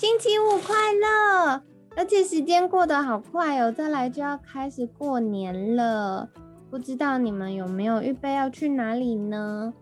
[0.00, 1.62] 星期五快乐！
[1.94, 6.30] 而且时间过得好快哦，再来就要开始过年了。
[6.70, 9.74] 不知道你们有没有预备要去哪里呢？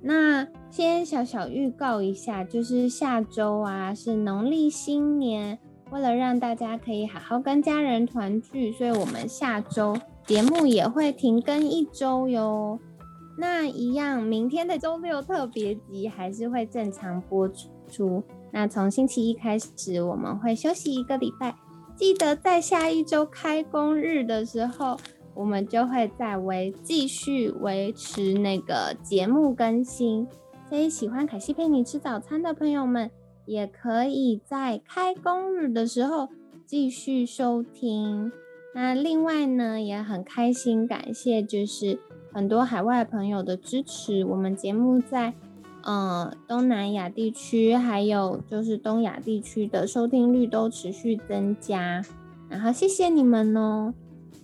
[0.00, 5.58] 那先小小预告一下，就是下周啊是农历新年，
[5.90, 12.78] 为了让大家可以好好跟家人团聚，所以我们下周节目也会停更一周哟。
[13.36, 17.50] 那一样，明天的周六特别集还是会正常播
[17.88, 18.22] 出。
[18.54, 21.56] 那从星期一开始，我们会休息一个礼拜。
[21.96, 24.96] 记得在下一周开工日的时候，
[25.34, 30.28] 我们就会再维继续维持那个节目更新。
[30.68, 33.10] 所以喜欢凯西陪你吃早餐的朋友们，
[33.44, 36.28] 也可以在开工日的时候
[36.64, 38.30] 继续收听。
[38.72, 41.98] 那另外呢，也很开心，感谢就是。
[42.32, 45.34] 很多海外朋友的支持，我们节目在
[45.84, 52.02] 呃东南亚地区，还有就是东亚地区的收听率都持续增加，
[52.48, 53.94] 然后谢谢你们哦。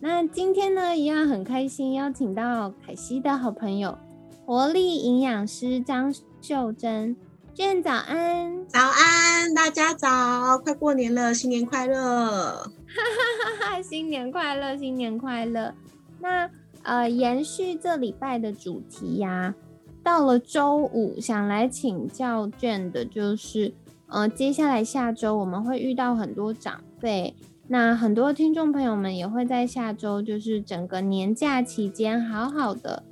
[0.00, 3.98] 那今天呢，一样很开心，邀请到凯西的好朋友，
[4.46, 7.16] 活力营养师张秀珍，
[7.54, 15.74] 娟早安，早安，大家早，快过年了，新年快乐，哈哈哈哈，新年快乐，新年快乐，
[16.20, 16.50] 那。
[16.82, 19.54] 呃，延续这礼拜的主题呀，
[20.02, 23.72] 到了周五，想来请教卷的就是，
[24.06, 27.34] 呃，接下来下周我们会遇到很多长辈，
[27.68, 33.02] 那很多听众朋友们也会在下周，就是整个年假期间，好好的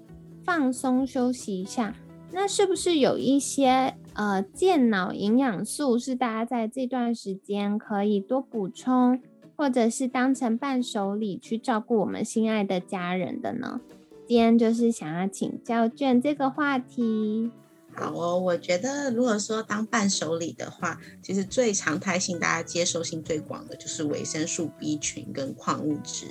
[0.45, 1.95] 放松休息一下。
[2.33, 9.21] 那是不是有一些呃健脑营养素是大家在这段时间可以多补充？
[9.57, 13.81] 或者是当成伴手礼去照顾我们心爱的家人的呢？
[14.29, 17.51] 今天就是想要请教卷这个话题。
[17.95, 26.27] 好哦，我觉得如果说当伴手礼的话，其实最常态性、大家接受性最广的就是维生素 B 群跟矿物质，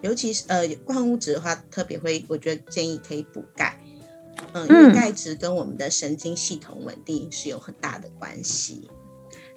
[0.00, 3.76] 尤其是呃矿物质的话，特别会我觉得建议可以补钙。
[4.52, 8.88] 嗯，因为钙质跟我们的神经系统稳定是有很大的关系。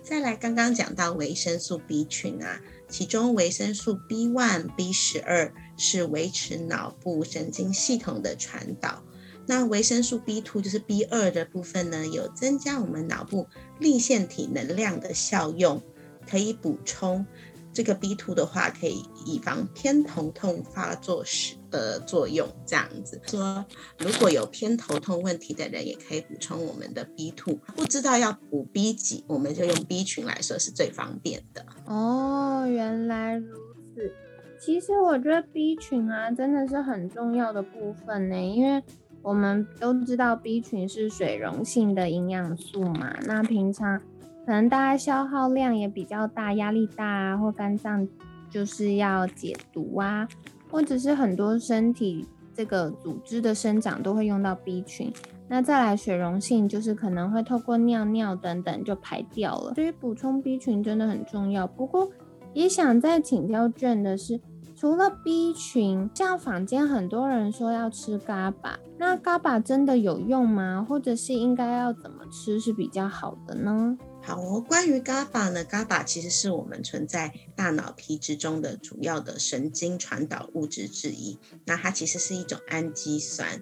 [0.04, 2.60] 再来，刚刚讲到维生素 B 群啊。
[2.90, 9.02] 其中维生素 B one、B 十二是维持脑部神经系统的传导，
[9.48, 13.48] 那维生素 B two 就是 B 二的部分呢，有增加我们脑部
[13.80, 15.82] 立腺体能量的效用，
[16.30, 17.26] 可以补充。
[17.74, 22.48] 这个 B two 的话，可以以防偏头痛发作时的作用。
[22.66, 23.66] 这样子说，
[23.98, 27.56] 如果有偏头痛问题的人，也可以补充我们的 B two。
[27.76, 31.66] 不知道要补 B 几，我们就用 B 群来说是最方便的。
[31.86, 33.58] 哦，原来如
[33.96, 34.14] 此。
[34.60, 38.82] 其实我觉得 B 群啊，真的是很重要的部分呢，因为
[39.22, 43.18] 我们都知道 B 群是水溶性的营养素嘛。
[43.26, 44.00] 那平常。
[44.46, 48.08] 可能大家消耗量也比较大，压力大啊，或肝脏
[48.50, 50.28] 就是要解毒啊，
[50.70, 55.12] 或者是很多身体这个组织的生长都会用到 B 群。
[55.48, 59.74] 那再来水溶性，就是可能会透过尿尿等等就排掉了。
[59.76, 61.68] 所以补充 B 群真的很重要。
[61.68, 62.10] 不过
[62.54, 64.40] 也想再请教卷的是，
[64.76, 70.86] 除了 B 群，像坊间很多人说要吃嘎巴，那嘎巴真的有用吗？
[70.88, 73.98] 或者是应该要怎么吃是比较好的呢？
[74.26, 81.38] 好哦，关于 GABA 呢，GABA 其实是我们存在大脑皮质中的主要的神经传导物质之一。
[81.66, 83.62] 那它其实是一种氨基酸，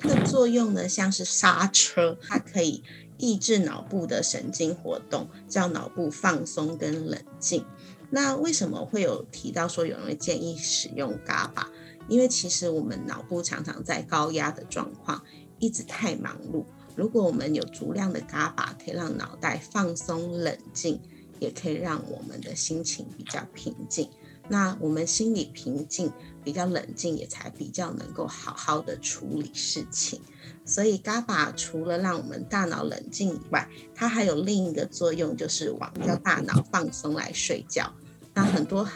[0.00, 2.82] 它的作用呢像是刹车，它可以
[3.16, 7.64] 抑制脑部的神经活动，叫脑部放松跟冷静。
[8.10, 11.66] 那为什么会有提到说有人建议使用 GABA？
[12.08, 15.22] 因为其实我们脑部常常在高压的状况，
[15.60, 16.64] 一直太忙碌。
[16.94, 21.00] 如果我们有足量的 GABA，可以让脑袋放松冷静，
[21.38, 24.08] 也可以让我们的心情比较平静。
[24.48, 26.12] 那我们心里平静、
[26.44, 30.20] 比较冷静，也才比较能够好好的处理事情。
[30.66, 37.92] 所以 GABA 除了让我们大脑冷静以外，它还有另一个作用，就是往叫大脑放松来睡觉。
[38.34, 38.86] 那很多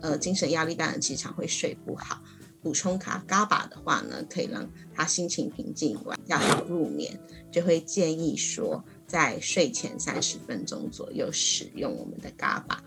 [0.00, 2.20] 呃精神压力大的人经常会睡不好。
[2.62, 7.18] 补充卡嘎巴的话呢，可以让他心情平静，要好入眠，
[7.50, 12.82] 就会建议说在睡前三十分钟左右使用我们的嘎巴。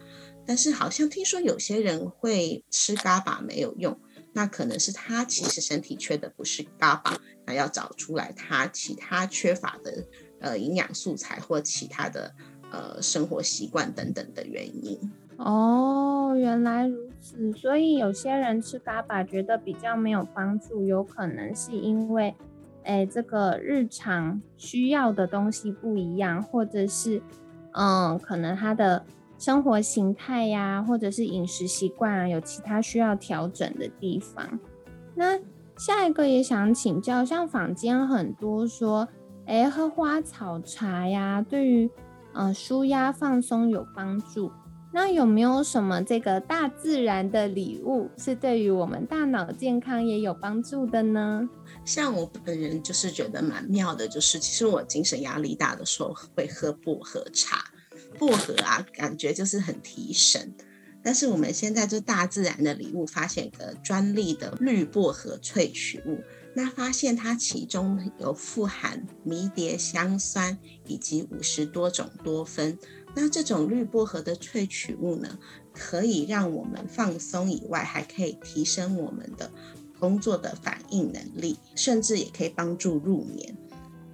[0.45, 3.99] 但是好像听说有些人会吃嘎巴没有用，
[4.33, 10.05] 那可能是他其实身体缺的不是嘎巴，那要找出来他其他缺乏的
[10.39, 12.33] 呃营养素材或其他的
[12.71, 14.99] 呃生活习惯等等的原因。
[15.37, 22.33] 哦，原来如是，所以有些人吃嘎巴觉得比较没有帮助，有可能是因为，
[22.83, 27.21] 哎，这个日常需要的东西不一样，或者是，
[27.73, 29.05] 嗯，可能他的
[29.37, 34.59] 生活形态呀，或者是饮食习惯啊，有其他需要调整的地方。
[35.15, 35.37] 那
[35.77, 39.07] 下一个也想请教，像坊间很多说，
[39.45, 41.89] 哎，喝花草茶呀，对于
[42.33, 44.51] 嗯舒压放松有帮助。
[44.91, 51.47] 那有没有什么这个大自然的礼物是对于我们大脑健康也有帮助的呢？
[51.85, 57.63] 像我本人就是觉得蛮妙的，就是其实我精神压力大的时候会喝薄荷茶，
[58.17, 60.55] 薄荷啊，感觉就是很提神。
[61.01, 66.21] 但是我们现在就大自然的礼物发现一个专利的绿薄荷萃取物，
[66.53, 72.77] 那发现它其中有富含迷迭香酸以及五十多种多酚。
[73.15, 75.37] 那这种绿薄荷的萃取物呢，
[75.73, 79.51] 可以让我们放松以外，还可以提升我们的
[79.99, 83.55] 工作的反应能力，甚至也可以帮助入眠。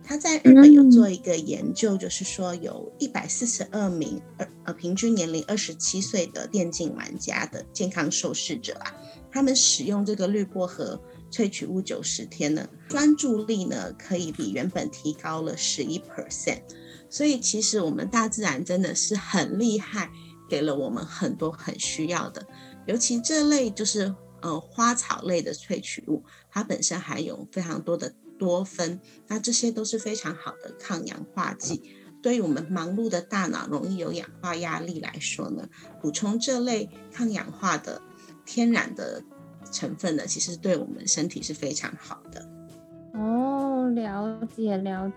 [0.07, 8.94] 他在日本有做一个研究，就是说有一百四十二名呃呃平均年龄二十七岁的电竞玩家的健康受试者啊，
[9.31, 11.00] 他们使用这个绿薄荷
[11.31, 16.62] 萃取物九十天呢，专注力呢可以比原本提高了十一 percent。
[17.15, 20.12] 所以其实我们大自然真的是很厉害，
[20.50, 22.45] 给了我们很多很需要的，
[22.88, 31.81] 尤其这类就是呃花草类的萃取物，它本身含有非常多的多酚，那这些都是非常好的抗氧化剂。
[32.21, 35.69] 对于我们忙碌的大脑容易有氧化压力来说呢，
[36.01, 38.01] 补充这类抗氧化的
[38.45, 39.23] 天然的
[39.71, 42.45] 成分呢，其实对我们身体是非常好的。
[43.13, 45.15] 哦，了解了解。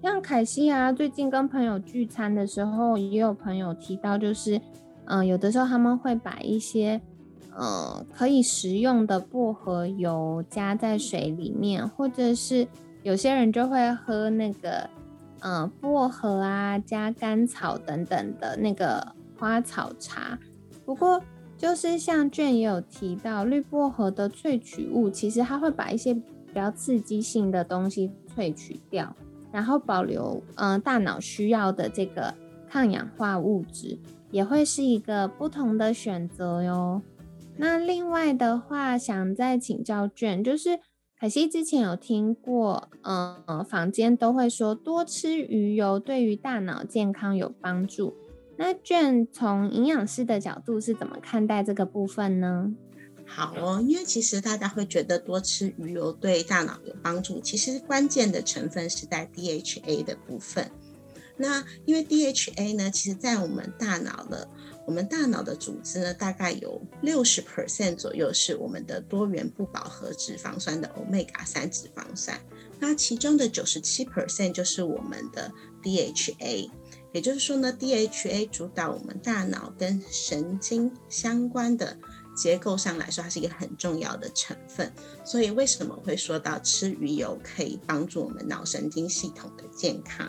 [0.00, 4.60] 像凯西啊，最近跟朋友聚餐的时候，也有朋友提到，就是，
[5.06, 7.00] 嗯，有的时候他们会把一些，
[7.52, 12.66] 呃，可以食用的薄荷油加在水里面，或者是
[13.02, 14.88] 有些人就会喝那个，
[15.40, 19.04] 嗯，薄荷啊加甘草等等的那个
[19.36, 20.38] 花草茶。
[20.86, 21.20] 不过，
[21.56, 29.12] 就是像卷也有提到，绿薄荷的萃取物，其实它会把一些比较刺激性的东西萃取掉。
[29.50, 32.34] 然后保留，嗯，大脑需要的这个
[32.68, 33.98] 抗氧化物质，
[34.30, 37.02] 也会是一个不同的选择哟。
[37.56, 40.78] 那另外的话，想再请教卷，就是
[41.18, 48.14] 可惜之前有听过，嗯，坊间都会说多吃鱼油对于大脑健康有帮助。
[48.56, 52.74] 那卷从营养师的角度是怎么看待这个部分呢？
[53.28, 60.68] 好哦，因为其实大家会觉得多吃鱼油对大脑有帮助，其实关键的成分是在 DHA 的部分。
[61.36, 64.48] 那因为 DHA 呢，其实在我们大脑的
[64.84, 72.40] 我们大脑的组织呢，大概有六十 percent 左右是我们的多元不饱和脂肪酸的 omega 三脂肪酸，
[72.80, 75.52] 那其中的九十七 percent 就是我们的
[75.84, 76.70] DHA。
[77.12, 81.96] 也就是说呢，DHA 主导我们大脑跟神经相关的。
[82.38, 84.92] 结构上来说，它是一个很重要的成分，
[85.24, 90.26] 所以为什么会说到吃鱼油可以帮助我们脑神经系统的健康？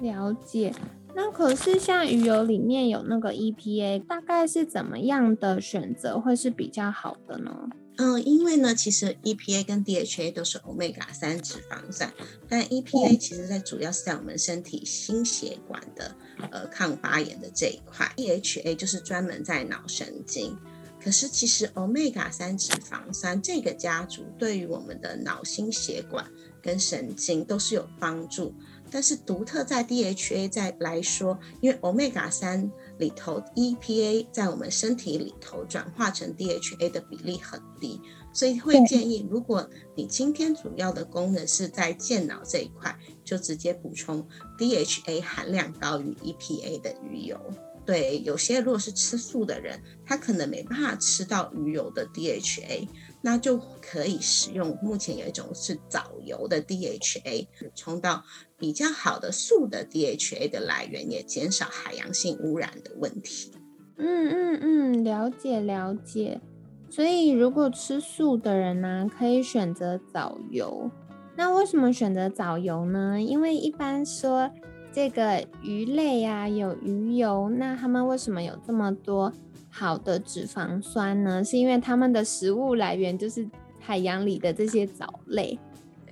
[0.00, 0.72] 了解。
[1.14, 7.52] 那可是像鱼油里面有那个 EPA，大概是怎么样的选择会是比较好的呢？
[7.98, 12.10] 嗯，因为呢，其实 EPA 跟 DHA 都是 omega 三脂肪酸，
[12.48, 16.16] 但 EPA 其实在主要是在我们身体心血管的
[16.50, 20.56] 呃抗发炎的这一块，DHA 就是专门在脑神经。
[21.02, 26.24] 可是，其实 omega 三脂肪酸这个家族对于我们的脑、心、血管
[26.62, 28.54] 跟神经都是有帮助。
[28.88, 37.98] 但是，独特在 DHA 在来说，因为 omega 三里头 EPA 在我们身体里头转化成 DHA 的比例很低，
[38.32, 44.28] 所以会建议，如果你今天主要的功能是在健脑这一块，就直接补充
[44.58, 47.40] DHA 含量高于 EPA 的鱼油。
[47.84, 52.88] 对，有些如果是吃素的人，他可能没办法吃到鱼油的 DHA，
[53.22, 58.22] 那就可以使用目前有一种是藻油的 DHA，补充到
[58.56, 63.52] 比较好的素的 DHA 的来源，也减少海洋性污染的问题。
[63.96, 66.40] 嗯嗯嗯，了解了解。
[66.88, 70.88] 所以如果吃素的人呢，可以选择藻油。
[71.34, 73.20] 那为什么选择藻油呢？
[73.20, 74.48] 因为一般说。
[74.92, 79.32] 这个鱼类啊，有鱼油，那它们为什么有这么多
[79.70, 81.42] 好的脂肪酸呢？
[81.42, 83.48] 是因为它们的食物来源就是
[83.80, 85.58] 海洋里的这些藻类，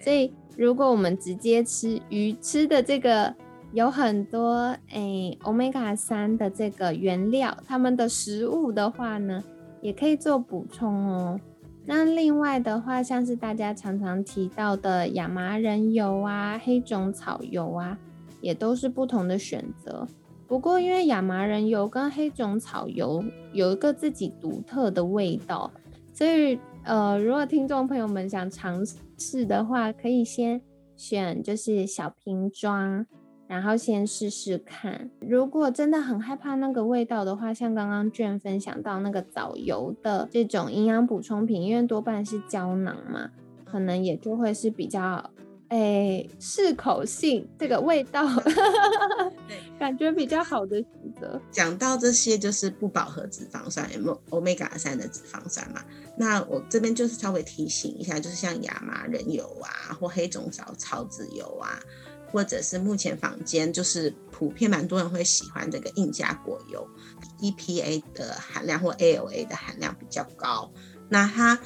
[0.00, 3.34] 所以如果我们直接吃鱼吃的这个
[3.72, 9.44] 有很多诶欧米伽三的这个原料，它们的食物的话呢，
[9.82, 11.38] 也可以做补充哦。
[11.84, 17.98] 那另外的话，像是大家常常提到的亚麻仁油啊、黑种草油啊。
[18.40, 20.06] 也都是不同的选择，
[20.46, 25.70] 不过因为亚麻仁油跟黑种草油有一个自己独特的味道，
[26.12, 28.82] 所以呃，如果听众朋友们想尝
[29.18, 30.60] 试的话，可以先
[30.96, 33.06] 选就是小瓶装，
[33.46, 35.10] 然后先试试看。
[35.20, 43.30] 如果真的很害怕那个味道的话，像刚刚卷分享到那个藻油的这种营养补充品，因为多半是胶囊嘛，
[43.64, 45.30] 可能也就会是比较。
[45.70, 48.26] 哎，适口性这个味道，
[49.78, 50.88] 感觉比较好的选
[51.20, 51.40] 择。
[51.52, 55.80] 讲到这些，就是不饱和脂肪酸，有没有欧米伽三的脂肪酸嘛？
[56.16, 61.78] 那我这边就是稍微提醒一下，就是像亚麻仁油啊，或黑种草草籽油啊，
[62.32, 66.84] 或者是目前坊间就是普遍蛮多人会喜欢这个印加果油
[67.40, 70.68] ，EPA 的含量或 ALA 的含量比较高，
[71.08, 71.56] 那它。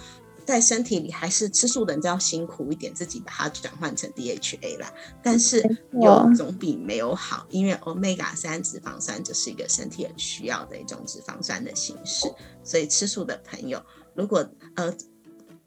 [0.45, 4.93] 在身体里还是吃素的人就要辛苦一点，自己把它转换成 DHA 啦。
[5.23, 12.33] 但是有总比没有好，因为 Omega 三脂肪酸就是一个身体很需要的一种脂肪酸的形式。
[12.63, 13.83] 所以吃素的朋友，
[14.15, 14.95] 如果呃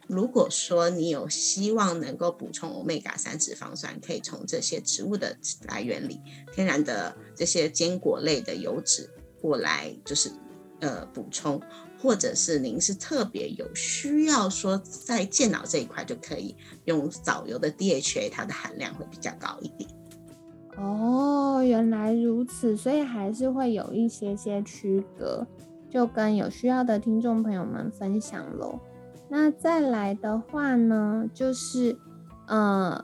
[0.07, 6.21] 如果说你有希望能够补充 Omega 三脂肪酸，可以从这些植物的来源里，
[6.53, 9.09] 天然的这些坚果类的油脂
[9.41, 10.31] 过来，就是
[10.79, 11.61] 呃补充。
[11.99, 16.55] 或者是您是特别有需要说在健脑这一块就可以
[16.85, 19.89] 用藻油的 DHA，它的含量会比较高一点。
[20.77, 25.47] 哦，原来如此，所以还是会有一些些区隔，
[25.89, 28.79] 就跟有需要的听众朋友们分享喽。
[29.27, 31.97] 那再来的话呢，就是
[32.45, 33.03] 呃，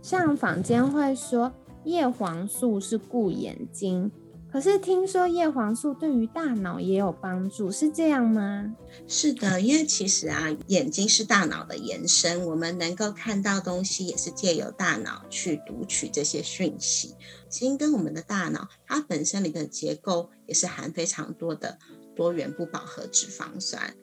[0.00, 1.52] 像坊间会说
[1.82, 4.12] 叶黄素是顾眼睛。
[4.52, 8.76] 可是听说叶黄素对于大脑也有帮助，是这样吗？
[9.08, 17.16] 是的，因为其实啊，眼睛是大脑的延伸，我们能够看到东西，也是借由大脑去读取这些讯息。
[17.48, 21.78] 其实跟我们的大脑，它本身里的结构也是含非常多的
[22.14, 23.94] 多元不饱和脂肪酸。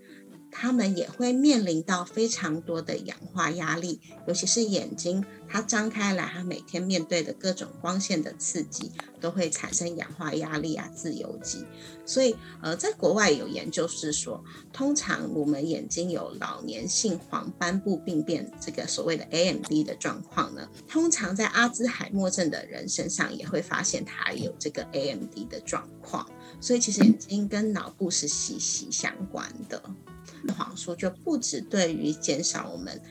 [0.51, 8.91] 他们也会面临到非常多的氧化压力，尤其是眼睛，它张开来，它每天面对的各种光线的刺激，
[9.21, 11.65] 都会产生氧化压力啊，自由基。
[12.05, 26.27] 所以，呃，在国外有研究是说，通常我们眼睛有老年性黄斑部病变这个所谓的 AMD 的状况呢，通常在阿兹海默症的人身上也会发现他有这个 AMD 的状况。
[26.59, 29.81] 所以，其实眼睛跟脑部是息息相关的。
[30.47, 33.01] 叶黄素就不止对于减少我们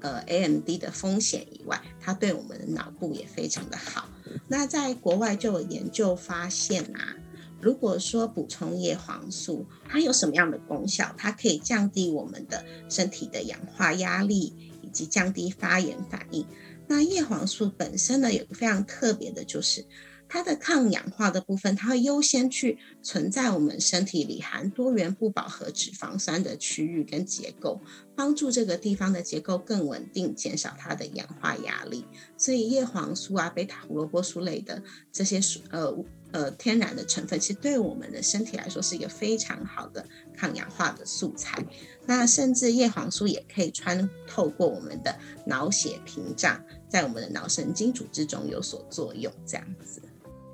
[0.00, 4.08] 呃 AMD 的风险以外，它对我们的脑部也非常的好。
[4.48, 7.16] 那在国外就有研究发现啊，
[7.60, 11.14] 如果说补充叶黄素，它有什么样的功效？
[11.16, 16.46] 它可以降低我们的身体的氧化压力，以及降低发炎反应。
[16.86, 19.84] 那叶黄素本身呢，有个非常特别的，就是。
[20.32, 27.80] 它的抗氧化的部分，它会优先去存在我们身体里含多元不饱和脂肪酸的区域跟结构，
[28.14, 32.04] 帮助这个地方的结构更稳定，减少它的氧化压力。
[32.38, 35.92] 所以叶黄素啊、贝塔胡萝卜素类的这些素呃
[36.30, 40.06] 呃天然的成分，其实对我们的身体来说是一个非常好的
[40.36, 41.58] 抗氧化的素材。
[42.06, 45.12] 那甚至叶黄素也可以穿透过我们的
[45.44, 50.00] 脑血屏障，在我们的脑神经组织中有所作用，这样子。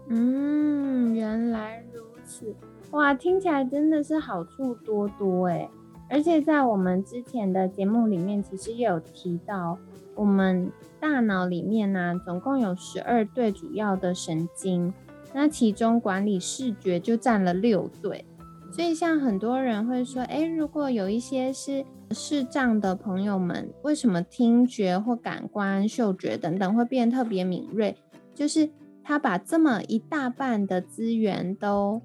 [0.08, 2.54] 嗯，原来如此，
[2.92, 5.68] 哇，听起来真的是好处多多诶。
[6.08, 9.76] 而且在我们之前的节目里面，其实也有提到，
[10.14, 10.70] 我们
[11.00, 14.94] 大脑里面呢，总共有十二对主要的神经，
[15.34, 18.24] 那其中管理视觉就占了六对。
[18.70, 27.96] 所以像很多人会说，诶，如果有一些是视障的朋友们，为什么听觉或感官、嗅觉等等会变特别敏锐？
[28.32, 28.70] 就是。
[29.06, 32.02] 他把这么一大半的资源都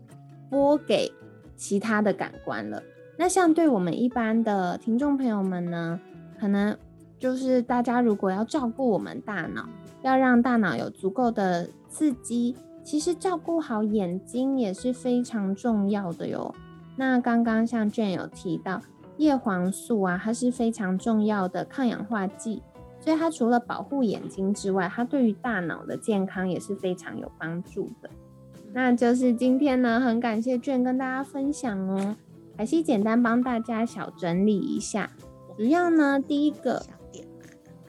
[0.51, 1.11] 拨给
[1.55, 2.83] 其他的感官了。
[3.17, 5.99] 那像对我们一般的听众朋友们呢，
[6.39, 6.77] 可能
[7.17, 9.67] 就是大家如果要照顾我们大脑，
[10.03, 16.53] 要让大脑有足够的刺激，其实照顾好眼睛也是非常重要的哟。
[16.95, 18.79] 那刚刚像卷有提到
[19.17, 22.61] 叶黄素啊，它是非常重要的抗氧化剂。
[23.01, 28.09] 所以它除了保护眼睛之外，它对于大脑的健康也是非常有帮助的。
[28.71, 32.15] 那就是今天呢，很感谢卷跟大家分享哦。
[32.57, 35.11] 还是简单帮大家小整理一下，
[35.57, 36.85] 主要呢，第一个。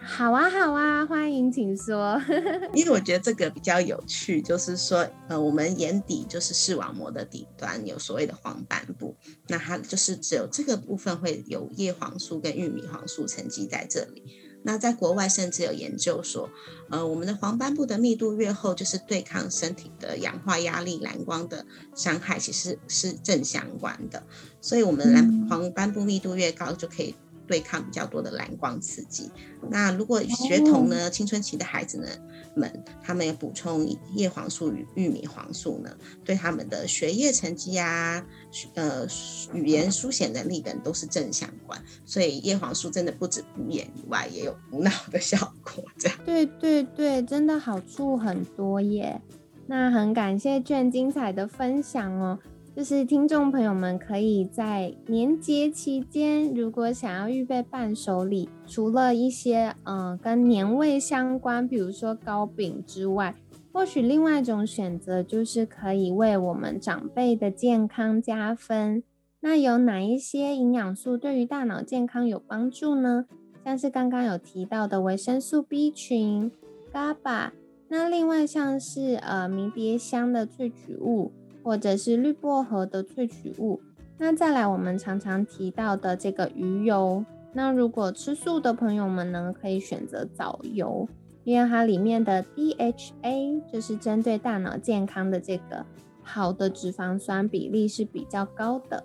[0.04, 2.20] 好啊，好啊，欢迎，请说。
[2.74, 9.14] 因为我觉得这个比较有趣，就是说，呃，我们眼底就是视网膜的底端有所谓的黄斑部，
[9.46, 14.24] 那它就是只有这个部分会有叶黄素跟玉米黄素沉积在这里。
[14.64, 16.48] 那在国外甚至有研究说，
[16.90, 24.22] 呃，我们的黄斑部的密度越厚，就是对抗身体的氧化压力、蓝光的伤害，其实是正相关的。
[24.60, 27.14] 所以，我们蓝黄斑部密度越高，就可以。
[27.52, 29.30] 对抗比较多的蓝光刺激。
[29.68, 32.08] 那如果学童呢，青春期的孩子呢
[32.54, 35.94] 们，他们要补充叶黄素与玉米黄素呢，
[36.24, 38.24] 对他们的学业成绩啊，
[38.72, 39.06] 呃，
[39.52, 41.78] 语言书写能力等都是正相关。
[42.06, 45.84] 所以叶黄素真的不止补眼以外，也有补脑的效果。
[45.98, 46.18] 这样。
[46.24, 49.20] 对对对，真的好处很多耶。
[49.66, 52.38] 那很感谢卷精彩的分享哦。
[52.74, 63.34] 就是听众朋友们可以在年节期间，如果想要预备伴手礼，除了一些嗯跟年味相关，比如说糕饼之外，
[63.72, 69.02] 或许另外一种选择就是可以为我们长辈的健康加分。
[69.40, 73.26] 那有哪一些营养素对于大脑健康有帮助呢？
[73.64, 76.50] 像是刚刚有提到的维生素 B 群、
[76.90, 77.50] GABA，
[77.88, 81.32] 那另外像是呃迷迭香的萃取物。
[81.62, 83.80] 或者是绿薄荷的萃取物，
[84.18, 91.08] 那再来我们常常提到的这个鱼油，那如果吃素的朋友们呢，可以选择藻油，
[91.44, 95.84] 因为它里面的 DHA 就是针对大脑健康的这个
[96.22, 99.04] 好的脂肪酸比例是比较高的。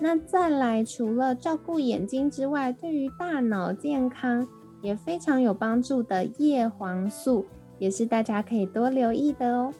[0.00, 4.48] 那再来，除了照顾眼睛之外，对于大脑健康
[4.82, 7.46] 也非常有帮助的叶黄素，
[7.78, 9.72] 也是大家可以多留意的哦。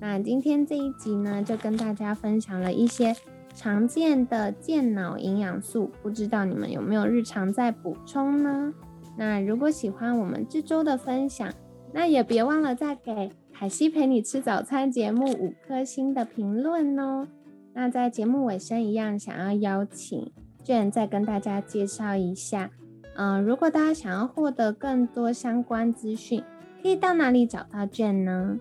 [0.00, 3.14] 那今天这一集呢，就跟大家分享了一些
[3.54, 8.72] 常见的健脑营养素，不知道你们有没有日常在补充呢？
[9.18, 11.52] 那如果喜欢我们这周的分享，
[11.92, 17.28] 那也别忘了再给凯西陪你吃早餐节目五颗星的评论哦。
[17.74, 20.32] 那在节目尾声一样，想要邀请
[20.64, 22.70] 卷再跟大家介绍一下，
[23.16, 26.42] 嗯，如果大家想要获得更多相关资讯，
[26.82, 28.58] 可以到哪里找到卷呢？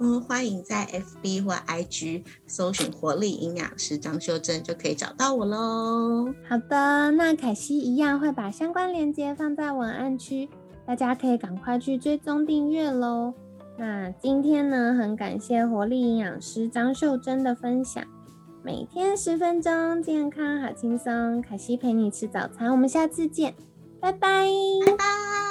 [0.00, 6.32] 嗯，欢迎在 FB 或 IG 搜寻“活力营养师张秀珍”，就可以找到我喽。
[6.48, 10.48] 好的，那凯西一样会把相关链接放在文案区，
[10.86, 13.34] 大家可以赶快去追踪订阅喽。
[13.76, 18.04] 那今天呢，很感谢活力营养师张秀珍的分享，
[18.62, 21.42] 每天十分钟，健康好轻松。
[21.42, 23.54] 凯西陪你吃早餐，我们下次见，
[24.00, 24.48] 拜拜，
[24.86, 25.47] 拜拜。